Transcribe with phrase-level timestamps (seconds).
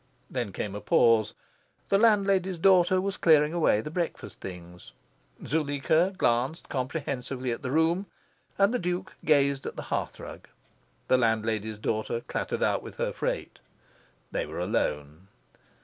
[0.31, 1.35] Then came a pause.
[1.89, 4.93] The landlady's daughter was clearing away the breakfast things.
[5.45, 8.07] Zuleika glanced comprehensively at the room,
[8.57, 10.45] and the Duke gazed at the hearthrug.
[11.07, 13.59] The landlady's daughter clattered out with her freight.
[14.31, 15.27] They were alone.